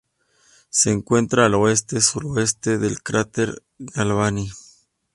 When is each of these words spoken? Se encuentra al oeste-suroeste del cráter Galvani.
Se 0.71 0.89
encuentra 0.89 1.45
al 1.45 1.53
oeste-suroeste 1.53 2.79
del 2.79 3.03
cráter 3.03 3.61
Galvani. 3.77 4.49